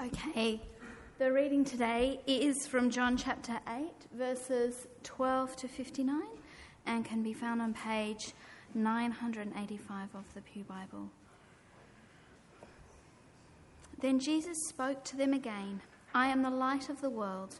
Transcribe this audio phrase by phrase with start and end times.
[0.00, 0.60] Okay,
[1.18, 6.22] the reading today is from John chapter 8, verses 12 to 59,
[6.86, 8.32] and can be found on page
[8.74, 11.10] 985 of the Pew Bible.
[14.00, 15.80] Then Jesus spoke to them again
[16.14, 17.58] I am the light of the world.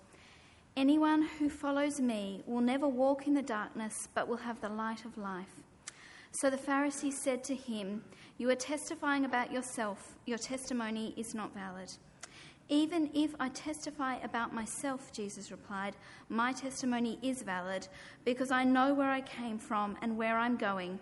[0.77, 5.05] Anyone who follows me will never walk in the darkness, but will have the light
[5.05, 5.65] of life.
[6.31, 8.05] So the Pharisees said to him,
[8.37, 11.91] You are testifying about yourself, your testimony is not valid.
[12.71, 15.97] Even if I testify about myself, Jesus replied,
[16.29, 17.89] my testimony is valid
[18.25, 20.99] because I know where I came from and where I'm going.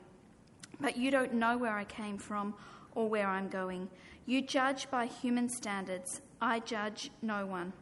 [0.81, 2.55] But you don't know where I came from
[2.95, 3.89] or where I'm going.
[4.27, 6.21] You judge by human standards.
[6.41, 7.73] I judge no one.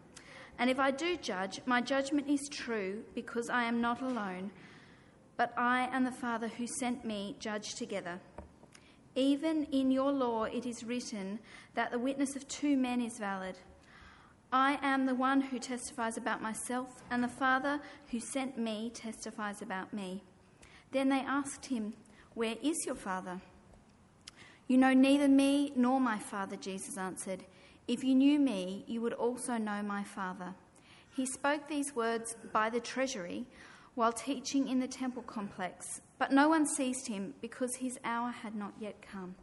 [0.58, 4.50] And if I do judge, my judgment is true because I am not alone,
[5.36, 8.20] but I and the Father who sent me judge together.
[9.14, 11.38] Even in your law it is written
[11.74, 13.58] that the witness of two men is valid.
[14.54, 17.80] I am the one who testifies about myself, and the Father
[18.12, 20.22] who sent me testifies about me.
[20.92, 21.94] Then they asked him,
[22.34, 23.41] Where is your Father?
[24.69, 27.42] You know neither me nor my Father, Jesus answered.
[27.88, 30.55] If you knew me, you would also know my Father.
[31.16, 33.47] He spoke these words by the treasury
[33.97, 38.55] while teaching in the temple complex, but no one seized him because his hour had
[38.55, 39.34] not yet come.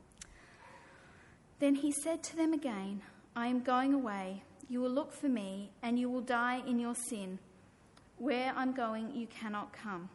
[1.59, 3.01] Then he said to them again,
[3.35, 6.95] I am going away you will look for me, and you will die in your
[6.95, 7.39] sin.
[8.17, 10.07] Where I'm going, you cannot come.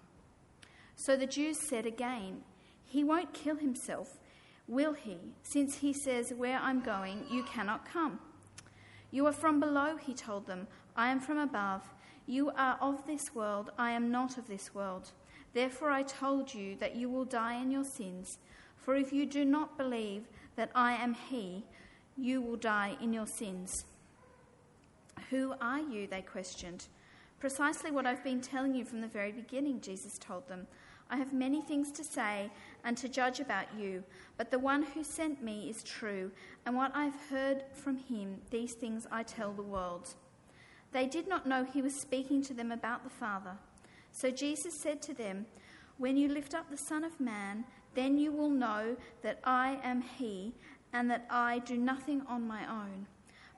[0.94, 2.40] So the Jews said again,
[2.82, 4.18] He won't kill himself,
[4.66, 5.18] will he?
[5.42, 8.18] Since he says, Where I'm going, you cannot come.
[9.10, 10.68] You are from below, he told them.
[10.96, 11.82] I am from above.
[12.26, 13.72] You are of this world.
[13.76, 15.10] I am not of this world.
[15.52, 18.38] Therefore, I told you that you will die in your sins.
[18.78, 20.22] For if you do not believe
[20.56, 21.66] that I am He,
[22.16, 23.84] you will die in your sins.
[25.30, 26.06] Who are you?
[26.06, 26.86] They questioned.
[27.40, 30.66] Precisely what I've been telling you from the very beginning, Jesus told them.
[31.08, 32.50] I have many things to say
[32.84, 34.02] and to judge about you,
[34.36, 36.32] but the one who sent me is true,
[36.64, 40.14] and what I've heard from him, these things I tell the world.
[40.92, 43.56] They did not know he was speaking to them about the Father.
[44.10, 45.46] So Jesus said to them,
[45.98, 47.64] When you lift up the Son of Man,
[47.94, 50.54] then you will know that I am he,
[50.92, 53.06] and that I do nothing on my own.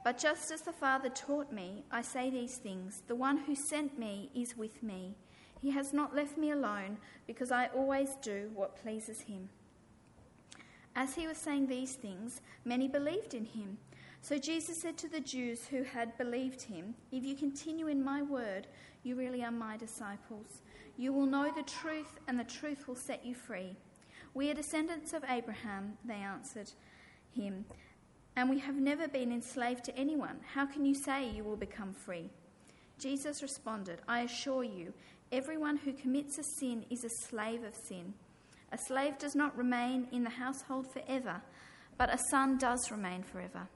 [0.05, 3.03] But just as the Father taught me, I say these things.
[3.07, 5.15] The one who sent me is with me.
[5.61, 9.49] He has not left me alone, because I always do what pleases him.
[10.95, 13.79] As he was saying these things, many believed in him.
[14.21, 18.23] So Jesus said to the Jews who had believed him, If you continue in my
[18.23, 18.67] word,
[19.03, 20.63] you really are my disciples.
[20.97, 23.77] You will know the truth, and the truth will set you free.
[24.35, 26.71] We are descendants of Abraham, they answered
[27.35, 27.65] him
[28.39, 30.39] and we have never been enslaved to anyone.
[30.55, 32.31] How can you say you will become free?
[33.01, 34.95] Jesus responded, I assure you,
[35.33, 38.15] everyone who commits a sin is a slave of sin.
[38.71, 41.43] A slave does not remain in the household forever,
[41.97, 43.67] but a son does remain forever.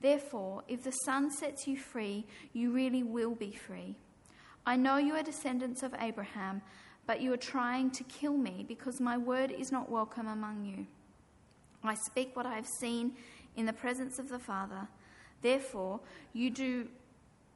[0.00, 3.96] Therefore, if the Son sets you free, you really will be free.
[4.64, 6.62] I know you are descendants of Abraham,
[7.06, 10.86] but you are trying to kill me because my word is not welcome among you.
[11.84, 13.12] I speak what I have seen
[13.58, 14.88] in the presence of the Father.
[15.42, 16.00] Therefore,
[16.32, 16.88] you do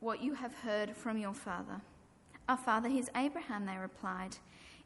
[0.01, 1.81] what you have heard from your father.
[2.49, 4.37] Our father is Abraham, they replied.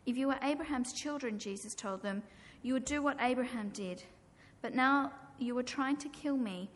[0.04, 2.22] If you were Abraham's children, Jesus told them,
[2.62, 4.04] you would do what Abraham did.
[4.60, 6.68] But now you are trying to kill me,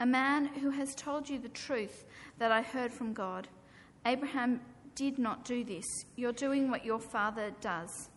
[0.00, 2.06] a man who has told you the truth
[2.38, 3.46] that I heard from God.
[4.06, 4.62] Abraham
[4.94, 5.84] did not do this.
[6.16, 8.08] You're doing what your father does.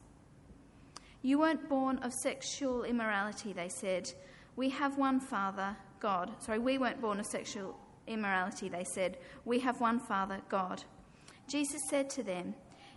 [1.21, 4.13] You weren't born of sexual immorality, they said.
[4.55, 6.31] We have one Father, God.
[6.39, 7.77] Sorry, we weren't born of sexual
[8.07, 9.17] immorality, they said.
[9.43, 10.83] We have one Father, God.
[11.47, 12.55] Jesus said to them,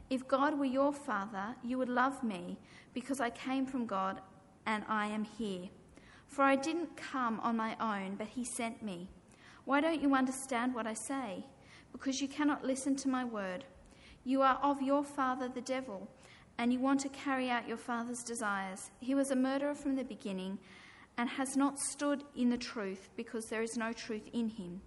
[0.09, 2.59] If God were your Father, you would love me,
[2.95, 4.21] because I came from God
[4.67, 5.69] and I am here.
[6.29, 9.09] For I didn't come on my own, but He sent me.
[9.65, 11.45] Why don't you understand what I say?
[11.91, 13.65] Because you cannot listen to my word.
[14.25, 16.09] You are of your father, the devil,
[16.59, 18.91] and you want to carry out your father's desires.
[19.01, 20.59] He was a murderer from the beginning
[21.19, 24.81] and has not stood in the truth because there is no truth in him.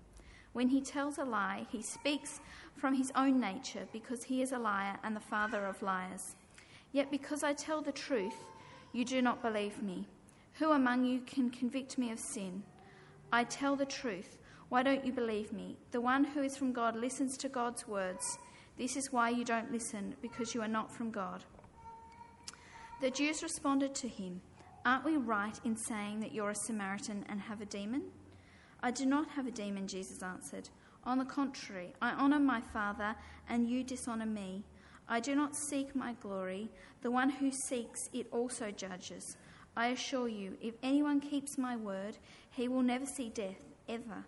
[0.53, 2.39] When he tells a lie, he speaks
[2.75, 6.35] from his own nature because he is a liar and the father of liars.
[6.93, 8.35] Yet because I tell the truth,
[8.93, 10.07] you do not believe me.
[10.55, 12.63] Who among you can convict me of sin?
[13.31, 14.37] I tell the truth.
[14.69, 15.77] Why don't you believe me?
[15.91, 18.37] The one who is from God listens to God's words.
[18.77, 21.43] This is why you don't listen, because you are not from God.
[23.01, 24.41] The Jews responded to him.
[24.83, 28.01] Aren't we right in saying that you're a Samaritan and have a demon?
[28.81, 30.69] I do not have a demon, Jesus answered.
[31.03, 33.15] On the contrary, I honor my Father,
[33.47, 34.63] and you dishonor me.
[35.07, 36.71] I do not seek my glory.
[37.03, 39.37] The one who seeks it also judges.
[39.77, 42.17] I assure you, if anyone keeps my word,
[42.49, 44.25] he will never see death, ever.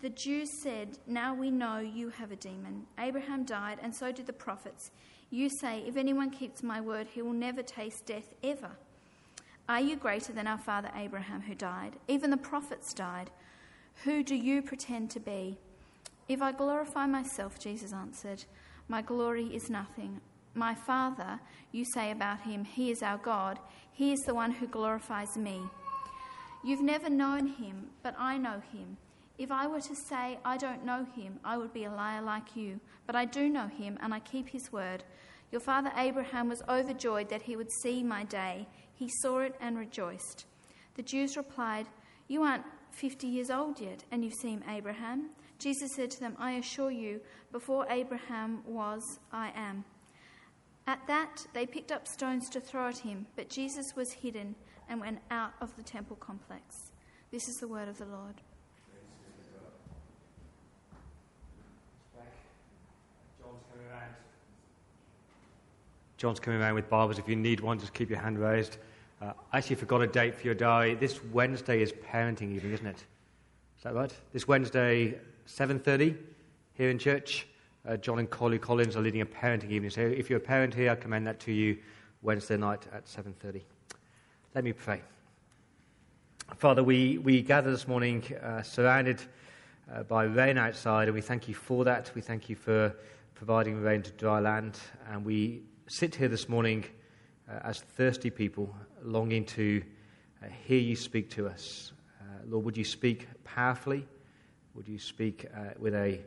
[0.00, 2.86] The Jews said, Now we know you have a demon.
[2.98, 4.92] Abraham died, and so did the prophets.
[5.28, 8.70] You say, If anyone keeps my word, he will never taste death, ever.
[9.68, 11.96] Are you greater than our father Abraham, who died?
[12.08, 13.30] Even the prophets died.
[14.04, 15.58] Who do you pretend to be?
[16.28, 18.44] If I glorify myself, Jesus answered,
[18.90, 20.22] my glory is nothing.
[20.54, 21.40] My Father,
[21.72, 23.58] you say about him, He is our God.
[23.92, 25.60] He is the one who glorifies me.
[26.64, 28.96] You've never known him, but I know him.
[29.36, 32.56] If I were to say I don't know him, I would be a liar like
[32.56, 32.80] you.
[33.06, 35.04] But I do know him, and I keep his word.
[35.52, 38.66] Your father Abraham was overjoyed that he would see my day.
[38.98, 40.44] He saw it and rejoiced.
[40.96, 41.86] The Jews replied,
[42.26, 45.30] You aren't 50 years old yet, and you've seen Abraham.
[45.60, 47.20] Jesus said to them, I assure you,
[47.52, 49.84] before Abraham was, I am.
[50.88, 54.56] At that, they picked up stones to throw at him, but Jesus was hidden
[54.88, 56.90] and went out of the temple complex.
[57.30, 58.40] This is the word of the Lord.
[66.16, 67.20] John's coming around with Bibles.
[67.20, 68.78] If you need one, just keep your hand raised.
[69.20, 70.94] Uh, I actually forgot a date for your diary.
[70.94, 73.04] This Wednesday is parenting evening, isn't it?
[73.76, 74.12] Is that right?
[74.32, 75.18] This Wednesday,
[75.48, 76.16] 7.30
[76.74, 77.48] here in church.
[77.88, 79.90] Uh, John and Collie Collins are leading a parenting evening.
[79.90, 81.78] So if you're a parent here, I commend that to you
[82.22, 83.62] Wednesday night at 7.30.
[84.54, 85.02] Let me pray.
[86.56, 89.20] Father, we, we gather this morning uh, surrounded
[89.92, 92.12] uh, by rain outside, and we thank you for that.
[92.14, 92.94] We thank you for
[93.34, 94.78] providing rain to dry land.
[95.10, 96.84] And we sit here this morning
[97.48, 99.82] uh, as thirsty people, longing to
[100.42, 101.92] uh, hear you speak to us.
[102.20, 104.06] Uh, Lord, would you speak powerfully?
[104.74, 106.20] Would you speak uh, with a,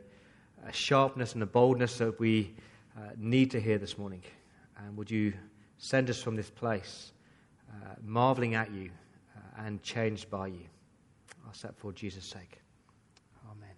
[0.66, 2.54] a, sharpness and a boldness that we
[2.96, 4.22] uh, need to hear this morning?
[4.78, 5.32] And would you
[5.78, 7.12] send us from this place,
[8.04, 8.90] marveling at you
[9.58, 10.66] and changed by you?
[11.46, 12.60] I'll set for Jesus' sake.
[13.50, 13.74] Amen.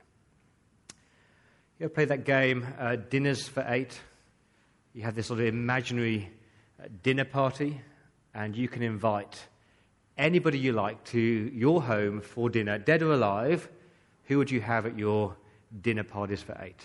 [1.78, 4.00] You ever played that game, uh, Dinners for Eight?
[4.94, 6.30] You have this sort of imaginary
[7.02, 7.80] dinner party,
[8.34, 9.46] and you can invite
[10.16, 13.68] anybody you like to your home for dinner, dead or alive
[14.24, 15.36] who would you have at your
[15.82, 16.80] dinner parties for eight?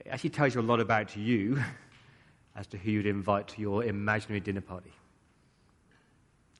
[0.00, 1.62] It actually tells you a lot about you
[2.56, 4.92] as to who you'd invite to your imaginary dinner party.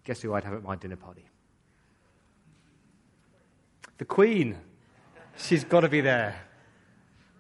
[0.04, 1.24] Guess who I'd have at my dinner party?
[3.98, 4.56] The Queen.
[5.36, 6.40] She's got to be there.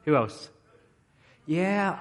[0.04, 0.50] Who else?
[1.46, 1.98] Yeah.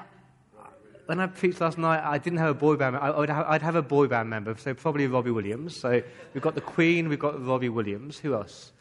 [1.06, 2.96] When I preached last night, I didn't have a boy band.
[2.96, 5.76] I would have, I'd have a boy band member, so probably Robbie Williams.
[5.76, 6.02] So
[6.34, 8.18] we've got the Queen, we've got Robbie Williams.
[8.20, 8.72] Who else?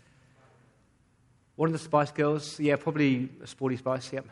[1.57, 4.27] One of the Spice Girls, yeah, probably Sporty Spice, yep.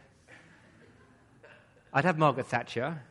[1.93, 3.03] I'd have Margaret Thatcher.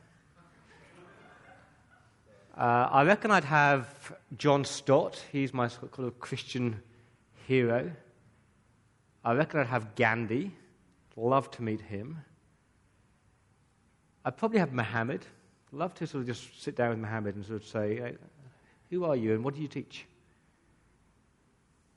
[2.58, 5.24] Uh, I reckon I'd have John Stott.
[5.32, 6.82] He's my sort of Christian
[7.48, 7.92] hero.
[9.24, 10.52] I reckon I'd have Gandhi.
[11.16, 12.24] Love to meet him.
[14.28, 15.22] I'd probably have Muhammad.
[15.72, 18.16] Love to sort of just sit down with Muhammad and sort of say, hey,
[18.90, 20.06] Who are you and what do you teach?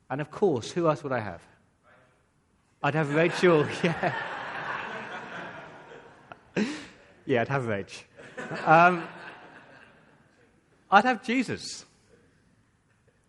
[0.08, 1.42] And of course, who else would I have?
[2.84, 4.14] I'd have Rachel, yeah.
[7.26, 8.02] yeah, I'd have Rach.
[8.64, 9.02] Um,
[10.88, 11.84] I'd have Jesus.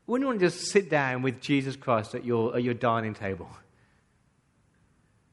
[0.05, 3.15] Wouldn't you want to just sit down with Jesus Christ at your, at your dining
[3.15, 3.49] table?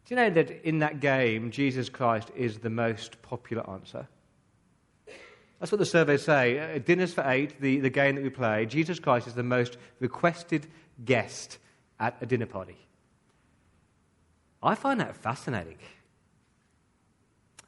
[0.08, 4.08] Do you know that in that game, Jesus Christ is the most popular answer?
[5.60, 6.76] That's what the surveys say.
[6.76, 9.76] Uh, dinners for eight, the, the game that we play, Jesus Christ is the most
[10.00, 10.66] requested
[11.04, 11.58] guest
[12.00, 12.78] at a dinner party.
[14.62, 15.76] I find that fascinating.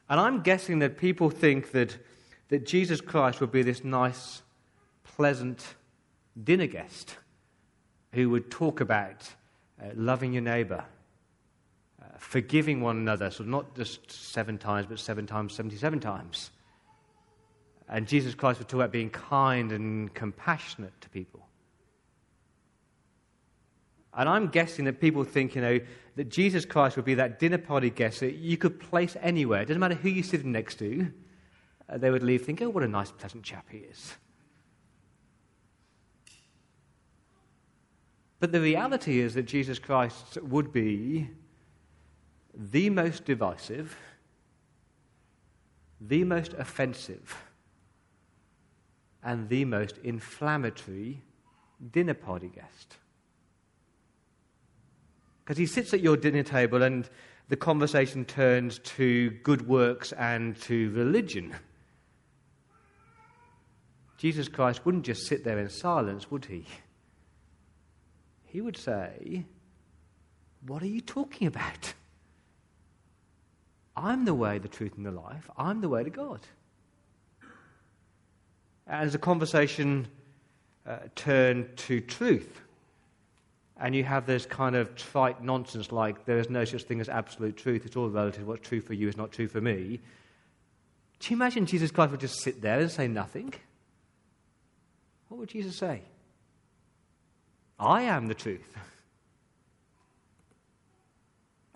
[0.09, 1.99] And I'm guessing that people think that,
[2.49, 4.41] that Jesus Christ would be this nice,
[5.05, 5.75] pleasant
[6.43, 7.17] dinner guest
[8.15, 9.29] who would talk about
[9.79, 10.85] uh, loving your neighbor,
[12.21, 16.51] forgiving one another, so not just seven times, but seven times, 77 times.
[17.89, 21.47] And Jesus Christ would talk about being kind and compassionate to people.
[24.13, 25.81] And I'm guessing that people think, you know,
[26.17, 29.63] that Jesus Christ would be that dinner party guest that you could place anywhere.
[29.63, 31.11] It doesn't matter who you're sitting next to.
[31.89, 34.15] Uh, they would leave thinking, oh, what a nice, pleasant chap he is.
[38.41, 41.31] But the reality is that Jesus Christ would be
[42.55, 43.97] the most divisive,
[46.01, 47.37] the most offensive,
[49.23, 51.23] and the most inflammatory
[51.93, 52.97] dinner party guest.
[55.45, 57.09] Because he sits at your dinner table and
[57.49, 61.53] the conversation turns to good works and to religion.
[64.17, 66.67] Jesus Christ wouldn't just sit there in silence, would he?
[68.45, 69.45] He would say,
[70.67, 71.95] What are you talking about?
[74.03, 75.49] I'm the way, the truth, and the life.
[75.59, 76.41] I'm the way to God.
[78.87, 80.09] As the conversation
[80.87, 82.63] uh, turned to truth,
[83.77, 87.09] and you have this kind of trite nonsense like there is no such thing as
[87.09, 90.01] absolute truth, it's all relative, what's true for you is not true for me.
[91.19, 93.53] Do you imagine Jesus Christ would just sit there and say nothing?
[95.29, 96.03] What would Jesus say?
[97.79, 98.67] I am the truth.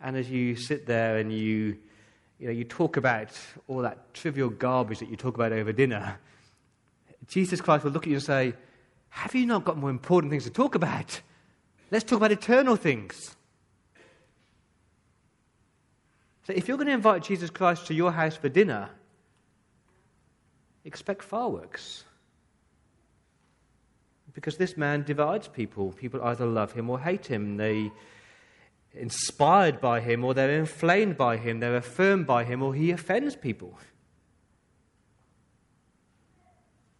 [0.02, 1.78] And as you sit there and you,
[2.38, 3.30] you, know, you talk about
[3.68, 6.18] all that trivial garbage that you talk about over dinner,
[7.26, 8.54] Jesus Christ will look at you and say,
[9.10, 11.20] Have you not got more important things to talk about?
[11.90, 13.36] Let's talk about eternal things.
[16.46, 18.90] So if you're going to invite Jesus Christ to your house for dinner,
[20.84, 22.04] expect fireworks.
[24.34, 25.92] Because this man divides people.
[25.92, 27.56] People either love him or hate him.
[27.56, 27.92] They
[28.94, 33.36] inspired by him or they're inflamed by him, they're affirmed by him, or he offends
[33.36, 33.76] people.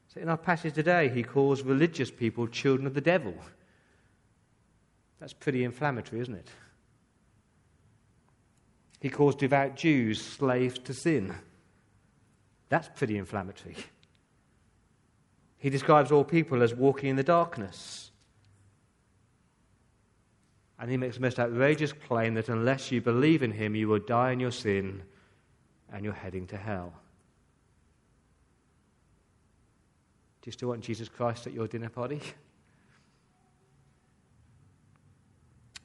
[0.09, 3.35] So in our passage today, he calls religious people children of the devil.
[5.21, 6.49] That's pretty inflammatory, isn't it?
[9.01, 11.35] He calls devout Jews slaves to sin.
[12.69, 13.77] That's pretty inflammatory.
[15.59, 18.04] He describes all people as walking in the darkness.
[20.79, 24.01] And he makes the most outrageous claim that unless you believe in him, you will
[24.01, 25.03] die in your sin
[25.93, 26.93] and you're heading to hell.
[30.43, 32.21] Do you still want Jesus Christ at your dinner party?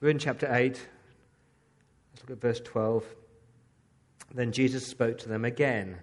[0.01, 0.71] We're in chapter 8.
[0.71, 3.05] Let's look at verse 12.
[4.33, 5.97] Then Jesus spoke to them again.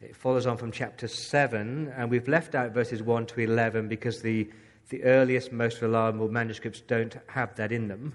[0.00, 4.20] It follows on from chapter 7, and we've left out verses 1 to 11 because
[4.20, 4.50] the,
[4.92, 8.14] the earliest, most reliable manuscripts don't have that in them.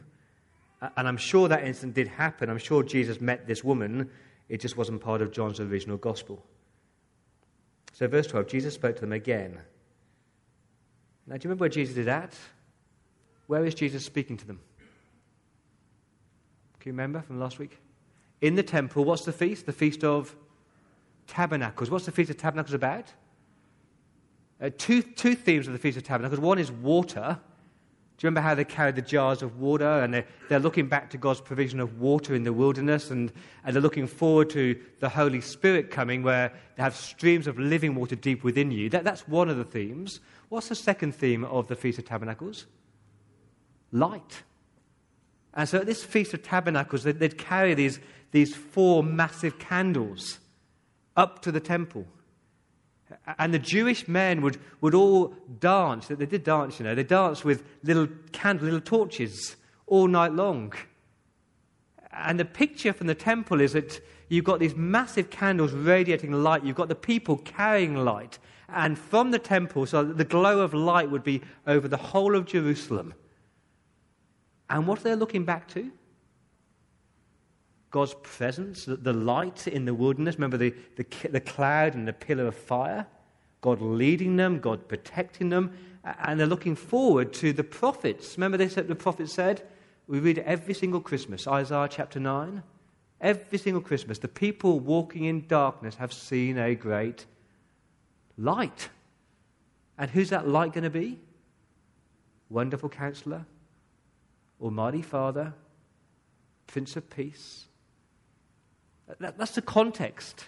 [0.95, 2.51] And I'm sure that incident did happen.
[2.51, 4.11] I'm sure Jesus met this woman.
[4.47, 6.45] It just wasn't part of John's original gospel.
[7.93, 9.57] So, verse 12 Jesus spoke to them again.
[11.25, 12.37] Now, do you remember where Jesus is at?
[13.47, 14.59] Where is Jesus speaking to them?
[16.79, 17.79] Can you remember from last week?
[18.39, 19.65] In the temple, what's the feast?
[19.65, 20.35] The Feast of
[21.25, 21.89] Tabernacles.
[21.89, 23.11] What's the Feast of Tabernacles about?
[24.61, 26.39] Uh, two, two themes of the Feast of Tabernacles.
[26.39, 27.39] One is water.
[28.17, 31.11] Do you remember how they carried the jars of water and they're, they're looking back
[31.11, 33.31] to God's provision of water in the wilderness and,
[33.63, 37.93] and they're looking forward to the Holy Spirit coming where they have streams of living
[37.93, 38.89] water deep within you?
[38.89, 40.19] That, that's one of the themes.
[40.49, 42.65] What's the second theme of the Feast of Tabernacles?
[43.91, 44.43] light.
[45.53, 47.99] And so at this Feast of Tabernacles, they'd, they'd carry these,
[48.31, 50.39] these four massive candles
[51.15, 52.05] up to the temple.
[53.39, 56.07] And the Jewish men would, would all dance.
[56.07, 56.95] They did dance, you know.
[56.95, 60.73] They danced with little candle, little torches all night long.
[62.11, 66.63] And the picture from the temple is that you've got these massive candles radiating light.
[66.63, 68.39] You've got the people carrying light.
[68.69, 72.45] And from the temple, so the glow of light would be over the whole of
[72.45, 73.13] Jerusalem.
[74.69, 75.91] And what are they're looking back to?
[77.91, 80.35] God's presence, the light in the wilderness.
[80.35, 83.07] Remember the, the, the cloud and the pillar of fire?
[83.61, 85.77] God leading them, God protecting them.
[86.03, 88.37] And they're looking forward to the prophets.
[88.37, 89.67] Remember they said, the prophet said?
[90.07, 92.63] We read every single Christmas, Isaiah chapter 9.
[93.19, 97.25] Every single Christmas, the people walking in darkness have seen a great
[98.37, 98.89] light.
[99.97, 101.19] And who's that light going to be?
[102.49, 103.45] Wonderful counselor,
[104.61, 105.53] Almighty Father,
[106.67, 107.66] Prince of Peace.
[109.19, 110.45] That, that's the context.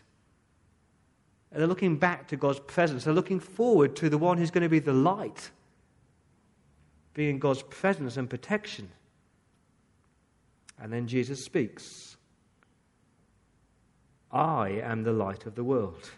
[1.52, 3.06] And they're looking back to God's presence.
[3.06, 5.50] They're looking forward to the one who's going to be the light,
[7.14, 8.90] being God's presence and protection.
[10.82, 12.18] And then Jesus speaks
[14.32, 16.12] I am the light of the world.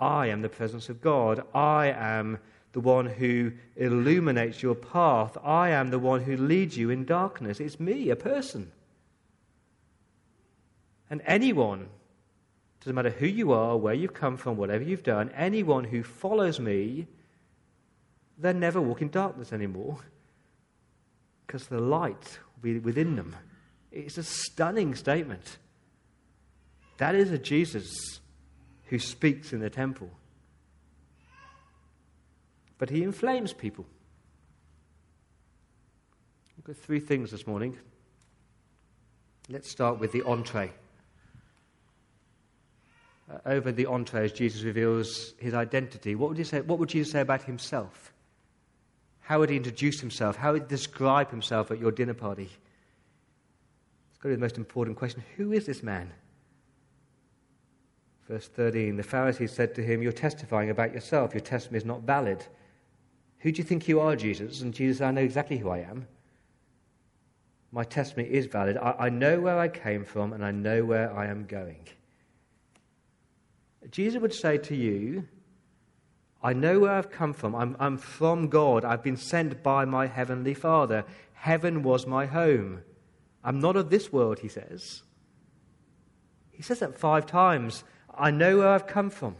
[0.00, 1.44] I am the presence of God.
[1.54, 2.38] I am
[2.72, 5.36] the one who illuminates your path.
[5.42, 7.60] I am the one who leads you in darkness.
[7.60, 8.70] It's me, a person.
[11.10, 11.88] And anyone,
[12.80, 16.60] doesn't matter who you are, where you've come from, whatever you've done, anyone who follows
[16.60, 17.06] me,
[18.38, 19.98] they never walk in darkness anymore
[21.46, 23.34] because the light will be within them.
[23.90, 25.58] It's a stunning statement.
[26.98, 28.20] That is a Jesus
[28.86, 30.10] who speaks in the temple
[32.78, 33.84] but he inflames people.
[36.56, 37.76] I've got three things this morning.
[39.48, 40.72] Let's start with the entree.
[43.30, 47.12] Uh, over the entree, as Jesus reveals his identity, what would, say, what would Jesus
[47.12, 48.12] say about himself?
[49.20, 50.36] How would he introduce himself?
[50.36, 52.48] How would he describe himself at your dinner party?
[54.10, 55.22] It's got to be the most important question.
[55.36, 56.10] Who is this man?
[58.26, 61.34] Verse 13 The Pharisees said to him, You're testifying about yourself.
[61.34, 62.46] Your testimony is not valid.
[63.40, 64.62] Who do you think you are, Jesus?
[64.62, 66.06] And Jesus, said, I know exactly who I am.
[67.72, 68.78] My testimony is valid.
[68.78, 71.86] I, I know where I came from and I know where I am going.
[73.90, 75.26] Jesus would say to you,
[76.42, 77.54] I know where I've come from.
[77.54, 78.84] I'm, I'm from God.
[78.84, 81.04] I've been sent by my heavenly Father.
[81.34, 82.82] Heaven was my home.
[83.42, 85.02] I'm not of this world, he says.
[86.50, 87.84] He says that five times.
[88.16, 89.36] I know where I've come from.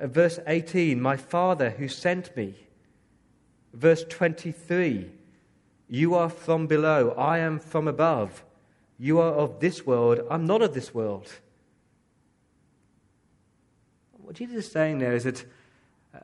[0.00, 2.54] Uh, verse 18, my Father who sent me.
[3.72, 5.10] Verse 23,
[5.88, 8.44] you are from below, I am from above.
[8.98, 11.30] You are of this world, I'm not of this world.
[14.28, 15.42] What Jesus is saying there is that
[16.14, 16.18] uh,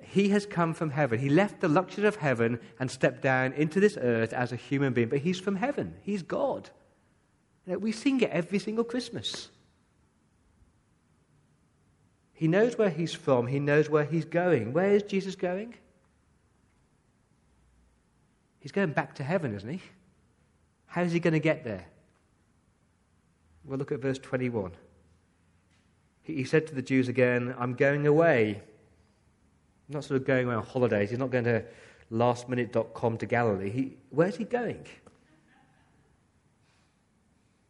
[0.00, 1.18] he has come from heaven.
[1.18, 4.94] He left the luxury of heaven and stepped down into this earth as a human
[4.94, 5.92] being, but he's from heaven.
[6.00, 6.70] He's God.
[7.66, 9.50] We sing it every single Christmas.
[12.32, 14.72] He knows where he's from, he knows where he's going.
[14.72, 15.74] Where is Jesus going?
[18.60, 19.82] He's going back to heaven, isn't he?
[20.86, 21.84] How is he going to get there?
[23.66, 24.72] Well, look at verse 21.
[26.36, 28.62] He said to the Jews again, I'm going away.
[29.88, 31.10] not sort of going away on holidays.
[31.10, 31.64] He's not going to
[32.12, 33.70] lastminute.com to Galilee.
[33.70, 34.86] He, where's he going?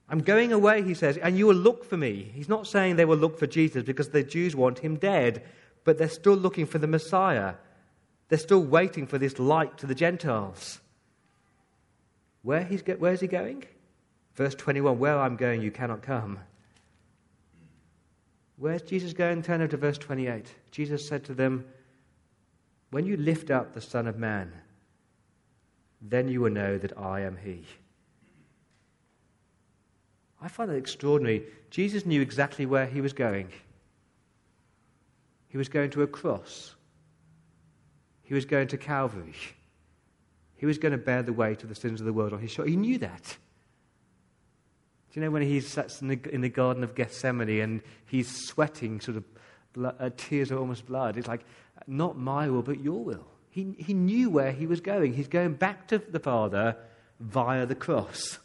[0.08, 2.30] I'm going away, he says, and you will look for me.
[2.34, 5.44] He's not saying they will look for Jesus because the Jews want him dead,
[5.84, 7.54] but they're still looking for the Messiah.
[8.28, 10.80] They're still waiting for this light to the Gentiles.
[12.42, 13.64] Where he's where's he going?
[14.34, 16.40] Verse 21 Where I'm going, you cannot come.
[18.60, 19.42] Where's Jesus going?
[19.42, 20.44] Turn over to verse 28.
[20.70, 21.64] Jesus said to them,
[22.90, 24.52] When you lift up the Son of Man,
[26.02, 27.64] then you will know that I am He.
[30.42, 31.44] I find that extraordinary.
[31.70, 33.48] Jesus knew exactly where he was going.
[35.48, 36.74] He was going to a cross.
[38.22, 39.34] He was going to Calvary.
[40.56, 42.50] He was going to bear the weight of the sins of the world on his
[42.50, 42.72] shoulders.
[42.72, 43.36] He knew that.
[45.12, 48.46] Do you know when he sits in the, in the Garden of Gethsemane and he's
[48.46, 49.24] sweating sort of
[49.72, 51.16] blood, uh, tears of almost blood?
[51.16, 51.44] It's like,
[51.86, 53.26] not my will, but your will.
[53.50, 55.14] He, he knew where he was going.
[55.14, 56.76] He's going back to the Father
[57.18, 58.38] via the cross.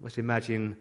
[0.00, 0.76] Let's imagine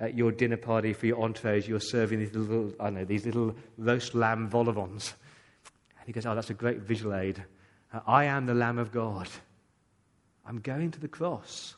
[0.00, 3.54] at your dinner party for your entrees, you're serving these little, I know, these little
[3.76, 5.02] roast lamb vol au and
[6.06, 7.44] he goes, Oh, that's a great visual aid.
[7.92, 9.28] Uh, I am the Lamb of God.
[10.46, 11.76] I'm going to the cross.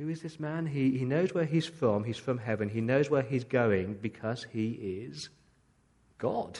[0.00, 0.64] Who is this man?
[0.64, 2.04] He, he knows where he's from.
[2.04, 2.70] He's from heaven.
[2.70, 5.28] He knows where he's going because he is
[6.16, 6.58] God.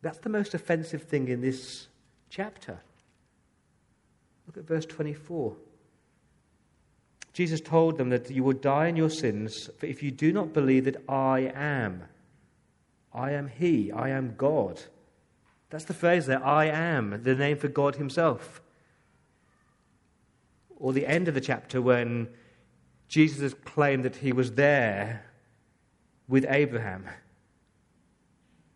[0.00, 1.88] That's the most offensive thing in this
[2.30, 2.80] chapter.
[4.46, 5.54] Look at verse 24.
[7.34, 10.54] Jesus told them that you will die in your sins, for if you do not
[10.54, 12.04] believe that I am,
[13.12, 14.80] I am He, I am God.
[15.68, 18.62] That's the phrase there, I am, the name for God Himself.
[20.84, 22.28] Or the end of the chapter when
[23.08, 25.24] Jesus claimed that He was there
[26.28, 27.08] with Abraham.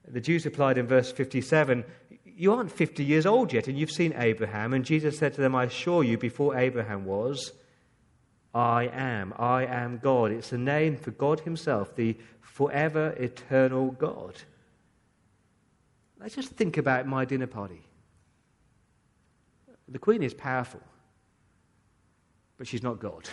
[0.06, 1.84] The Jews replied in verse 57
[2.24, 4.72] You aren't 50 years old yet, and you've seen Abraham.
[4.72, 7.52] And Jesus said to them, I assure you, before Abraham was,
[8.54, 9.34] I am.
[9.38, 10.30] I am God.
[10.30, 14.34] It's a name for God Himself, the forever eternal God.
[16.18, 17.82] Let's just think about my dinner party.
[19.88, 20.80] The Queen is powerful,
[22.58, 23.28] but she's not God.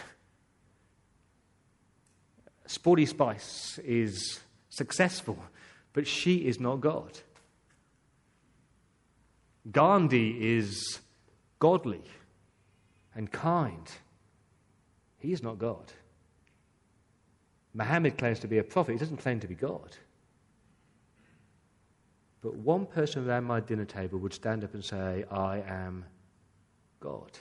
[2.67, 5.37] Sporty Spice is successful,
[5.93, 7.19] but she is not God.
[9.71, 10.99] Gandhi is
[11.59, 12.03] godly
[13.15, 13.89] and kind.
[15.19, 15.91] He is not God.
[17.73, 19.97] Muhammad claims to be a prophet, he doesn't claim to be God.
[22.41, 26.05] But one person around my dinner table would stand up and say, I am
[26.99, 27.31] God.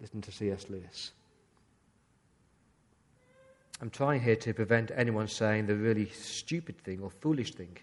[0.00, 0.66] Listen to C.S.
[0.68, 1.12] Lewis.
[3.80, 7.76] I'm trying here to prevent anyone saying the really stupid thing or foolish thing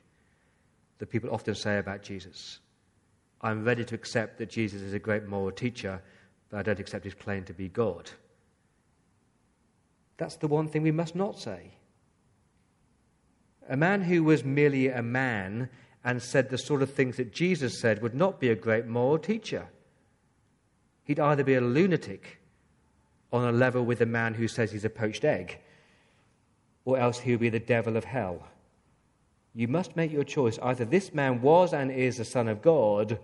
[0.98, 2.60] that people often say about Jesus.
[3.42, 6.02] I'm ready to accept that Jesus is a great moral teacher,
[6.50, 8.10] but I don't accept his claim to be God.
[10.18, 11.74] That's the one thing we must not say.
[13.70, 15.70] A man who was merely a man
[16.04, 19.18] and said the sort of things that Jesus said would not be a great moral
[19.18, 19.68] teacher.
[21.04, 22.40] He'd either be a lunatic
[23.32, 25.60] on a level with the man who says he's a poached egg,
[26.86, 28.48] or else he'll be the devil of hell.
[29.56, 30.58] You must make your choice.
[30.60, 33.20] Either this man was and is the Son of God,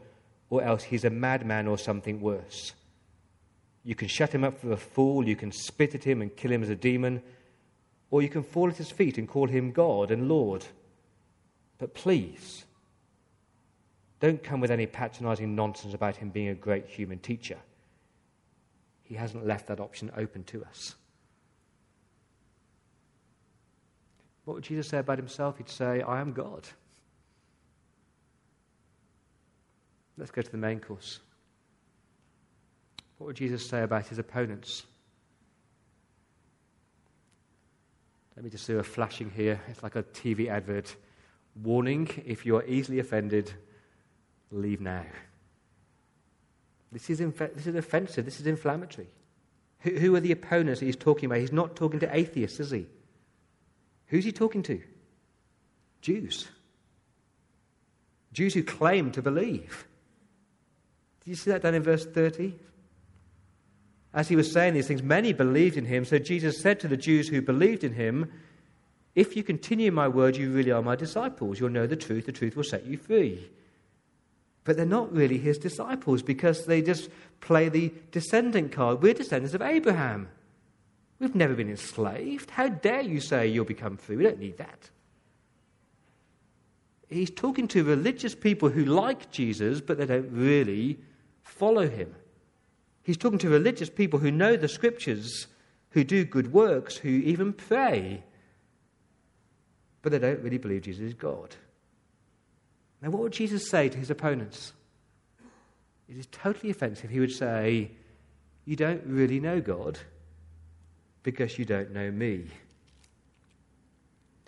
[0.50, 2.74] or else he's a madman or something worse.
[3.84, 6.52] You can shut him up for a fool, you can spit at him and kill
[6.52, 7.22] him as a demon,
[8.12, 10.66] or you can fall at his feet and call him God and Lord.
[11.78, 12.66] But please,
[14.20, 17.58] don't come with any patronizing nonsense about him being a great human teacher.
[19.04, 20.96] He hasn't left that option open to us.
[24.46, 25.58] What would Jesus say about himself?
[25.58, 26.68] He'd say, I am God.
[30.18, 31.20] Let's go to the main course.
[33.18, 34.84] What would Jesus say about his opponents?
[38.36, 39.62] Let me just do a flashing here.
[39.70, 40.96] It's like a TV advert.
[41.62, 43.54] Warning if you are easily offended,
[44.52, 45.06] leave now.
[46.92, 48.26] This is, inf- this is offensive.
[48.26, 49.08] This is inflammatory.
[49.82, 51.40] Who, who are the opponents that he's talking about?
[51.40, 52.88] He's not talking to atheists, is he?
[54.08, 54.82] Who's he talking to?
[56.02, 56.48] Jews.
[58.34, 59.88] Jews who claim to believe.
[61.24, 62.56] Did you see that down in verse 30?
[64.14, 66.06] As he was saying these things, many believed in him.
[66.06, 68.32] So Jesus said to the Jews who believed in him,
[69.14, 71.60] If you continue my word, you really are my disciples.
[71.60, 73.48] You'll know the truth, the truth will set you free.
[74.70, 77.10] But they're not really his disciples because they just
[77.42, 79.02] play the descendant card.
[79.02, 80.30] We're descendants of Abraham.
[81.18, 82.52] We've never been enslaved.
[82.52, 84.16] How dare you say you'll become free?
[84.16, 84.92] We don't need that.
[87.08, 91.00] He's talking to religious people who like Jesus, but they don't really
[91.42, 92.14] follow him.
[93.02, 95.48] He's talking to religious people who know the scriptures,
[95.90, 98.24] who do good works, who even pray,
[100.04, 101.56] but they don't really believe Jesus is God.
[103.02, 104.74] Now, what would Jesus say to his opponents?
[106.10, 107.10] It is totally offensive.
[107.10, 107.92] He would say,
[108.66, 110.00] You don't really know God
[111.24, 112.48] because you don't know me.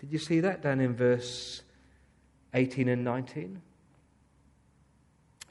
[0.00, 1.62] Did you see that down in verse
[2.54, 3.62] 18 and 19?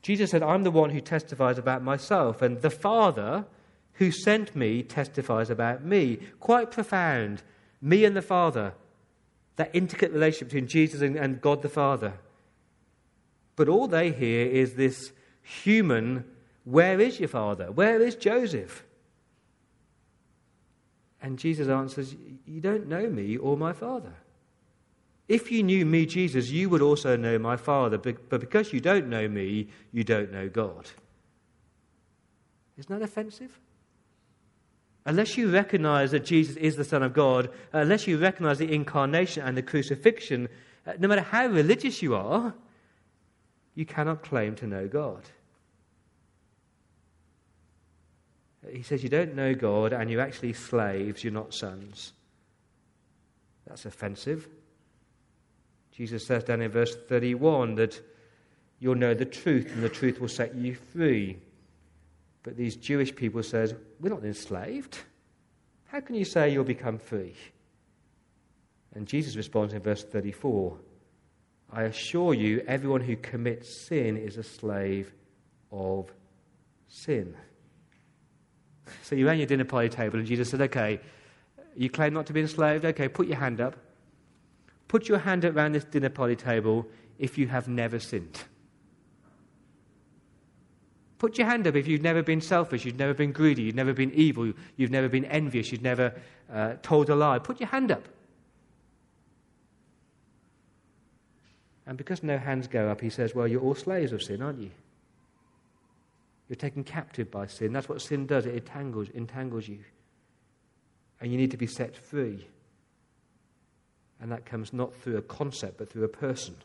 [0.02, 3.46] Jesus said, I'm the one who testifies about myself, and the Father
[3.94, 6.18] who sent me testifies about me.
[6.40, 7.44] Quite profound.
[7.82, 8.74] Me and the Father.
[9.58, 12.14] That intricate relationship between Jesus and, and God the Father.
[13.62, 15.12] But all they hear is this
[15.43, 16.26] human,
[16.63, 17.71] where is your father?
[17.71, 18.84] Where is Joseph?
[21.21, 22.15] And Jesus answers,
[22.47, 24.13] You don't know me or my father.
[25.28, 29.08] If you knew me, Jesus, you would also know my Father, but because you don't
[29.10, 30.89] know me, you don't know God.
[32.80, 33.60] Isn't that offensive?
[35.06, 39.43] Unless you recognize that Jesus is the Son of God, unless you recognize the incarnation
[39.43, 40.50] and the crucifixion,
[40.88, 42.56] uh, no matter how religious you are,
[43.76, 45.22] you cannot claim to know God.
[48.70, 52.14] He says you don't know God and you're actually slaves, you're not sons.
[53.66, 54.48] That's offensive.
[55.92, 58.00] Jesus says down in verse 31 that
[58.80, 61.38] you'll know the truth and the truth will set you free.
[62.44, 64.98] But these Jewish people says, we're not enslaved.
[65.86, 67.36] How can you say you'll become free?
[68.96, 70.78] And Jesus responds in verse 34,
[71.74, 75.14] I assure you everyone who commits sin is a slave
[75.72, 76.12] of
[76.88, 77.36] sin.
[79.04, 81.00] So you're around your dinner party table and Jesus said, okay,
[81.76, 82.84] you claim not to be enslaved?
[82.84, 83.78] Okay, put your hand up.
[84.90, 86.86] Put your hand around this dinner party table
[87.18, 88.42] if you have never sinned.
[91.18, 93.94] Put your hand up if you've never been selfish, you've never been greedy, you've never
[93.94, 96.14] been evil, you've never been envious, you've never
[96.52, 97.40] uh, told a lie.
[97.40, 98.08] Put your hand up.
[101.86, 104.60] And because no hands go up, he says, Well, you're all slaves of sin, aren't
[104.60, 104.72] you?
[106.48, 107.72] You're taken captive by sin.
[107.72, 109.80] That's what sin does, it entangles, entangles you.
[111.20, 112.46] And you need to be set free.
[114.20, 116.56] And that comes not through a concept, but through a person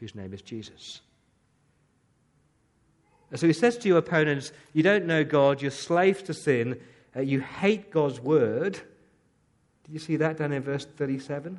[0.00, 1.00] whose name is Jesus.
[3.30, 6.80] And so he says to your opponents, You don't know God, you're slaves to sin,
[7.16, 8.74] uh, you hate God's word.
[9.84, 11.58] Did you see that down in verse 37?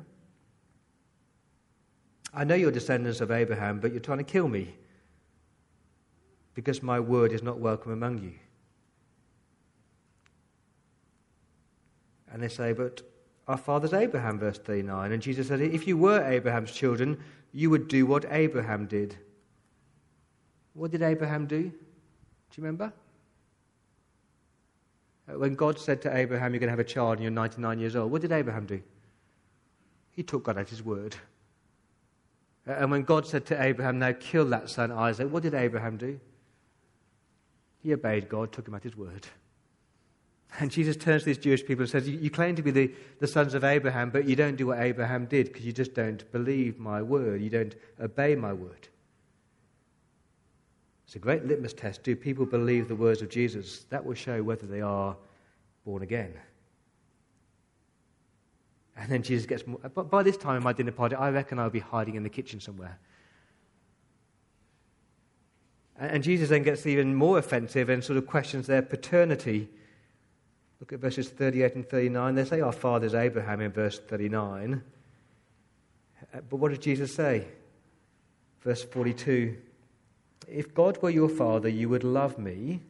[2.36, 4.74] I know you're descendants of Abraham, but you're trying to kill me
[6.54, 8.32] because my word is not welcome among you.
[12.30, 13.00] And they say, But
[13.48, 15.12] our father's Abraham, verse 39.
[15.12, 17.18] And Jesus said, If you were Abraham's children,
[17.54, 19.16] you would do what Abraham did.
[20.74, 21.62] What did Abraham do?
[21.62, 22.92] Do you remember?
[25.26, 27.78] Uh, when God said to Abraham, You're going to have a child and you're 99
[27.78, 28.82] years old, what did Abraham do?
[30.10, 31.16] He took God at his word.
[32.66, 35.96] Uh, and when God said to Abraham, Now kill that son Isaac, what did Abraham
[35.96, 36.20] do?
[37.82, 39.26] He obeyed God, took him at his word.
[40.58, 43.26] And Jesus turns to these Jewish people and says, You claim to be the, the
[43.26, 46.78] sons of Abraham, but you don't do what Abraham did because you just don't believe
[46.78, 47.42] my word.
[47.42, 48.88] You don't obey my word.
[51.06, 52.02] It's a great litmus test.
[52.02, 53.84] Do people believe the words of Jesus?
[53.90, 55.16] That will show whether they are
[55.84, 56.32] born again.
[58.96, 59.78] And then Jesus gets more.
[59.78, 62.30] But by this time in my dinner party, I reckon I'll be hiding in the
[62.30, 62.98] kitchen somewhere.
[65.98, 69.68] And Jesus then gets even more offensive and sort of questions their paternity.
[70.80, 72.34] Look at verses 38 and 39.
[72.34, 74.82] They say, Our father's Abraham in verse 39.
[76.34, 77.46] Uh, but what does Jesus say?
[78.60, 79.56] Verse 42
[80.48, 82.82] If God were your father, you would love me,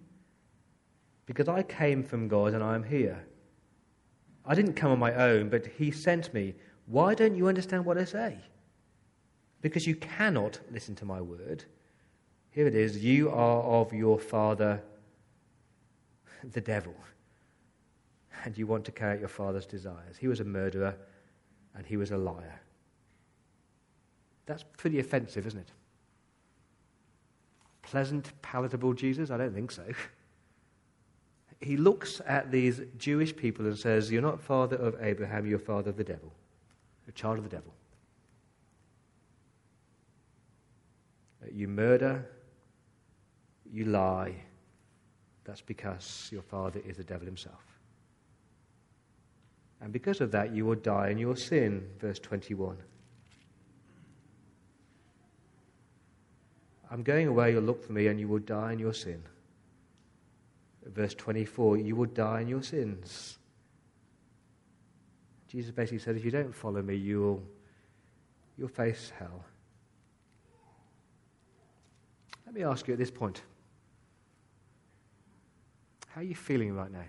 [1.27, 3.25] because I came from God and I am here.
[4.46, 6.54] I didn't come on my own, but he sent me.
[6.87, 8.38] Why don't you understand what I say?
[9.61, 11.64] Because you cannot listen to my word.
[12.50, 14.80] Here it is you are of your father,
[16.52, 16.94] the devil,
[18.44, 20.16] and you want to carry out your father's desires.
[20.18, 20.94] He was a murderer
[21.74, 22.61] and he was a liar.
[24.46, 25.72] That's pretty offensive, isn't it?
[27.82, 29.30] Pleasant, palatable Jesus?
[29.30, 29.82] I don't think so.
[31.66, 35.90] he looks at these Jewish people and says, You're not father of Abraham, you're father
[35.90, 36.33] of the devil,
[37.09, 37.74] a child of the devil.
[41.52, 42.24] You murder,
[43.70, 44.37] you lie.
[45.44, 47.62] That's because your father is the devil himself.
[49.81, 52.76] And because of that, you will die in your sin, verse 21.
[56.90, 59.22] I'm going away, you'll look for me, and you will die in your sin
[60.94, 63.38] verse 24, you will die in your sins.
[65.49, 67.42] Jesus basically said, if you don't follow me, you will
[68.59, 69.44] you'll face hell.
[72.46, 73.42] Let me ask you at this point
[76.09, 77.05] how are you feeling right now?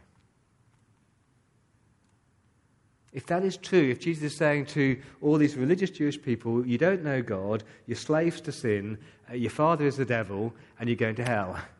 [3.13, 6.77] If that is true, if Jesus is saying to all these religious Jewish people, you
[6.77, 8.97] don't know God, you're slaves to sin,
[9.29, 11.57] uh, your father is the devil, and you're going to hell.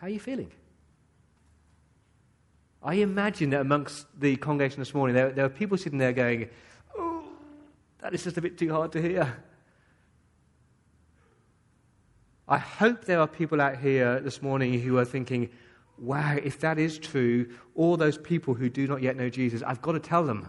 [0.00, 0.50] How are you feeling?
[2.82, 6.48] I imagine that amongst the congregation this morning, there, there are people sitting there going,
[6.96, 7.24] Oh,
[7.98, 9.36] that is just a bit too hard to hear.
[12.48, 15.50] I hope there are people out here this morning who are thinking,
[15.98, 19.82] wow, if that is true, all those people who do not yet know Jesus, I've
[19.82, 20.48] got to tell them.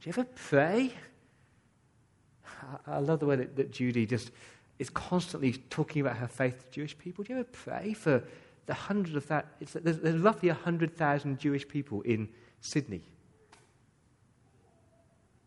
[0.00, 0.94] Do you ever pray?
[2.86, 4.30] I, I love the way that, that Judy just
[4.80, 7.22] is constantly talking about her faith to Jewish people.
[7.22, 8.24] Do you ever pray for
[8.64, 9.46] the hundred of that?
[9.60, 12.30] There's, there's roughly 100,000 Jewish people in
[12.62, 13.02] Sydney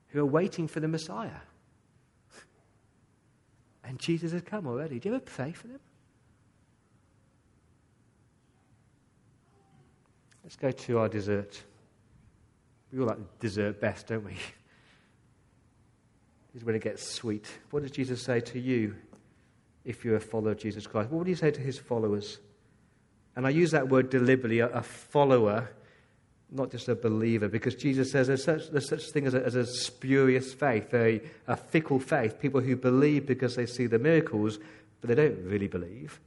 [0.09, 1.31] who are waiting for the Messiah.
[3.83, 4.99] And Jesus has come already.
[4.99, 5.79] Do you ever pray for them?
[10.43, 11.61] Let's go to our dessert.
[12.91, 14.37] We all like dessert best, don't we?
[16.53, 17.47] This is when it gets sweet.
[17.71, 18.93] What does Jesus say to you
[19.85, 21.09] if you're a follower of Jesus Christ?
[21.09, 22.39] What would he say to his followers?
[23.35, 25.69] And I use that word deliberately, a, follower,
[26.51, 29.55] not just a believer, because Jesus says there's such, there's such thing as a, as
[29.55, 34.59] a spurious faith, a, a fickle faith, people who believe because they see the miracles,
[35.01, 36.19] but they don't really believe.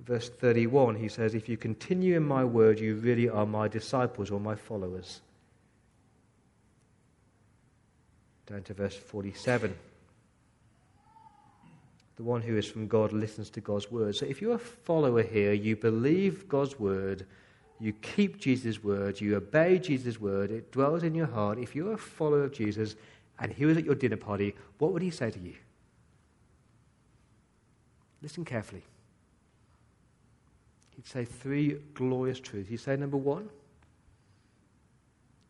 [0.00, 4.30] Verse 31, he says, If you continue in my word, you really are my disciples
[4.30, 5.20] or my followers.
[8.46, 9.76] Down to verse 47
[12.18, 14.16] the one who is from God listens to God's word.
[14.16, 17.24] So if you're a follower here, you believe God's word,
[17.78, 21.58] you keep Jesus' word, you obey Jesus' word, it dwells in your heart.
[21.60, 22.96] If you're a follower of Jesus
[23.38, 25.54] and he was at your dinner party, what would he say to you?
[28.20, 28.82] Listen carefully.
[30.96, 32.68] He'd say three glorious truths.
[32.68, 33.48] He'd say, number one,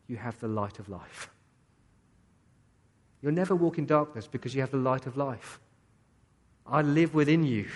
[0.07, 1.31] you have the light of life.
[3.23, 5.59] You'll never walk in darkness because you have the light of life.
[6.69, 7.67] I live within you.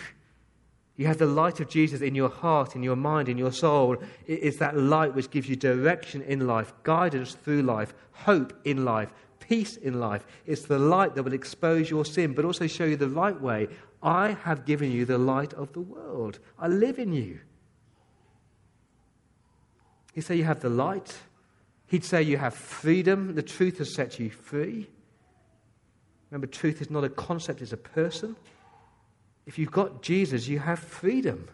[0.96, 3.98] You have the light of Jesus in your heart, in your mind, in your soul.
[4.28, 8.86] It is that light which gives you direction in life, guidance through life, hope in
[8.86, 10.26] life, peace in life.
[10.46, 13.70] It's the light that will expose your sin, but also show you the right way.
[14.04, 16.40] I have given you the light of the world.
[16.60, 17.40] I live in you.
[20.14, 21.18] He'd say you have the light.
[21.88, 23.34] He'd say you have freedom.
[23.34, 24.88] The truth has set you free.
[26.30, 28.36] Remember, truth is not a concept, it's a person.
[29.46, 31.50] If you've got Jesus, you have freedom.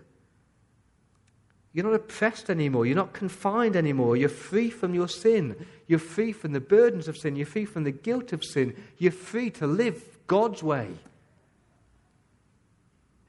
[1.74, 2.86] You're not oppressed anymore.
[2.86, 4.18] You're not confined anymore.
[4.18, 5.56] You're free from your sin.
[5.88, 7.36] You're free from the burdens of sin.
[7.36, 8.76] You're free from the guilt of sin.
[8.98, 10.86] You're free to live God's way.
[10.86, 10.98] Have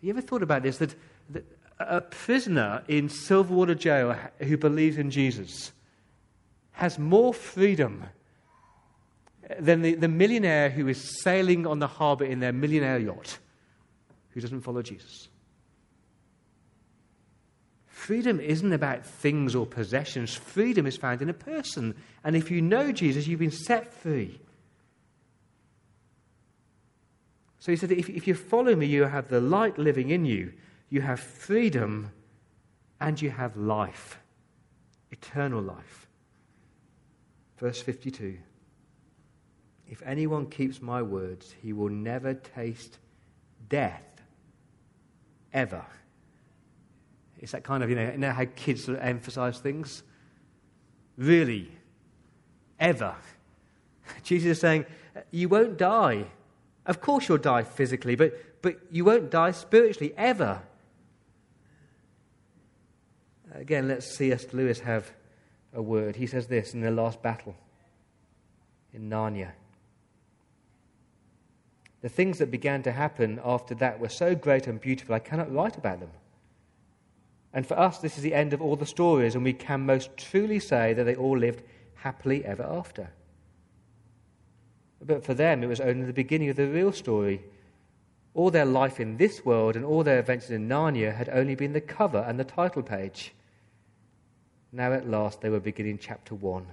[0.00, 0.78] you ever thought about this?
[0.78, 0.94] That,
[1.30, 1.44] that
[1.78, 5.72] a prisoner in Silverwater Jail who believes in Jesus
[6.72, 8.04] has more freedom
[9.58, 13.38] than the, the millionaire who is sailing on the harbour in their millionaire yacht
[14.30, 15.28] who doesn't follow Jesus.
[17.86, 20.34] Freedom isn't about things or possessions.
[20.34, 21.94] Freedom is found in a person.
[22.24, 24.40] And if you know Jesus, you've been set free.
[27.58, 30.54] So he said, if, if you follow me, you have the light living in you,
[30.88, 32.10] you have freedom,
[33.00, 34.18] and you have life,
[35.10, 36.08] eternal life.
[37.58, 38.38] Verse 52
[39.88, 42.98] If anyone keeps my words, he will never taste
[43.68, 44.02] death,
[45.52, 45.84] ever.
[47.38, 50.02] It's that kind of, you know, you know how kids sort of emphasize things?
[51.16, 51.70] Really,
[52.78, 53.14] ever.
[54.22, 54.86] Jesus is saying,
[55.30, 56.26] you won't die.
[56.86, 60.62] Of course you'll die physically, but, but you won't die spiritually, ever.
[63.54, 64.46] Again, let's see C.S.
[64.52, 65.10] Lewis have
[65.74, 66.16] a word.
[66.16, 67.54] He says this in the last battle
[68.92, 69.52] in Narnia.
[72.02, 75.52] The things that began to happen after that were so great and beautiful, I cannot
[75.52, 76.10] write about them.
[77.52, 80.16] And for us, this is the end of all the stories, and we can most
[80.16, 81.62] truly say that they all lived
[81.96, 83.10] happily ever after.
[85.02, 87.42] But for them, it was only the beginning of the real story.
[88.34, 91.72] All their life in this world and all their adventures in Narnia had only been
[91.72, 93.32] the cover and the title page.
[94.72, 96.66] Now, at last, they were beginning chapter one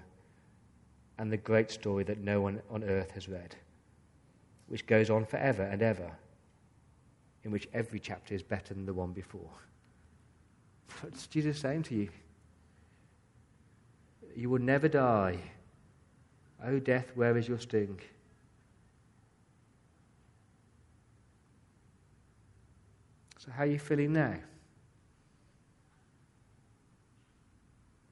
[1.18, 3.56] and the great story that no one on earth has read,
[4.68, 6.12] which goes on forever and ever,
[7.44, 9.50] in which every chapter is better than the one before.
[11.02, 12.10] What's Jesus saying to you?
[14.36, 15.40] You will never die.
[16.64, 18.00] O death, where is your sting?
[23.40, 24.36] So, how are you feeling now?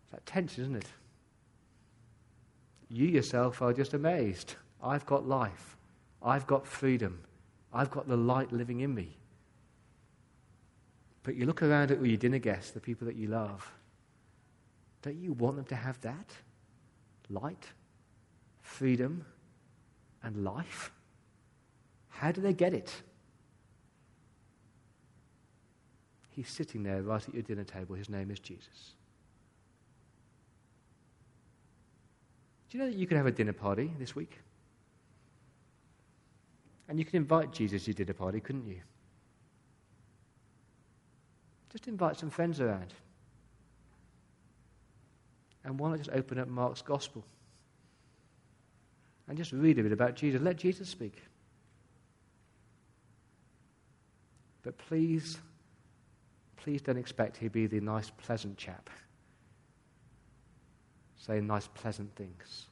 [0.03, 0.87] It's that tension, isn't it?
[2.89, 4.55] You yourself are just amazed.
[4.81, 5.75] I've got life.
[6.25, 7.19] I've got freedom.
[7.71, 9.15] I've got the light living in me.
[11.21, 13.71] But you look around at your dinner guests, the people that you love.
[15.03, 16.31] Don't you want them to have that?
[17.29, 17.67] Light,
[18.61, 19.23] freedom,
[20.23, 20.91] and life?
[22.09, 22.91] How do they get it?
[26.31, 27.95] He's sitting there right at your dinner table.
[27.95, 28.95] His name is Jesus.
[32.69, 34.39] Do you know that you can have a dinner party this week?
[36.87, 38.81] And you can invite Jesus to your dinner party, couldn't you?
[41.71, 42.93] Just invite some friends around.
[45.63, 47.25] And why not just open up Mark's Gospel
[49.27, 50.41] and just read a bit about Jesus?
[50.41, 51.23] Let Jesus speak.
[54.61, 55.39] But please,
[56.57, 58.89] please don't expect he'll be the nice, pleasant chap
[61.25, 62.67] saying nice, pleasant things.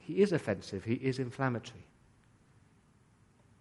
[0.00, 1.86] He is offensive, he is inflammatory.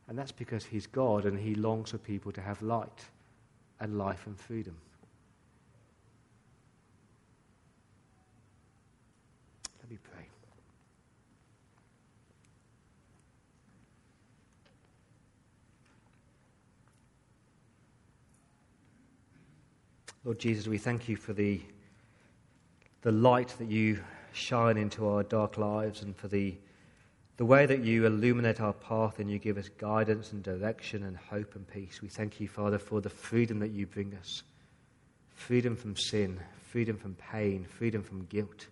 [0.10, 3.06] And that's because he's God and he longs for people to have light
[3.80, 4.76] and life and freedom.
[9.84, 10.26] Let me pray.
[20.26, 21.62] Lord Jesus, we thank you for the,
[23.04, 26.56] the light that you shine into our dark lives and for the
[27.40, 31.16] the way that you illuminate our path and you give us guidance and direction and
[31.16, 32.02] hope and peace.
[32.02, 34.44] We thank you, Father, for the freedom that you bring us
[35.30, 38.68] freedom from sin, freedom from pain, freedom from guilt,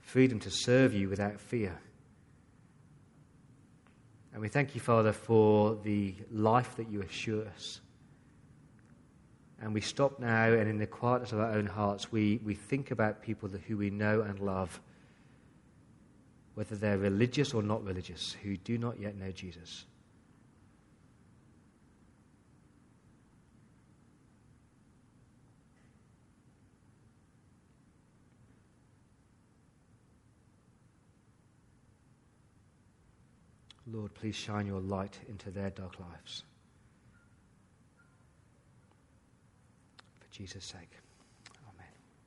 [0.00, 1.78] freedom to serve you without fear.
[4.32, 7.82] And we thank you, Father, for the life that you assure us.
[9.60, 12.90] And we stop now, and in the quietness of our own hearts, we, we think
[12.90, 14.80] about people who we know and love
[16.54, 19.84] whether they're religious or not religious, who do not yet know Jesus.
[33.92, 36.44] Lord, please shine your light into their dark lives.
[40.20, 40.90] For Jesus' sake.